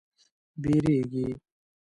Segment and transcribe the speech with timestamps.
[0.61, 1.25] بیږیږې